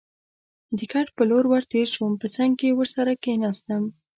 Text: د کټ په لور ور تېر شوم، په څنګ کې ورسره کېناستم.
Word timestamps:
د 0.77 0.79
کټ 0.91 1.07
په 1.17 1.23
لور 1.29 1.45
ور 1.51 1.63
تېر 1.73 1.87
شوم، 1.95 2.13
په 2.21 2.27
څنګ 2.35 2.51
کې 2.59 2.77
ورسره 2.79 3.11
کېناستم. 3.23 3.83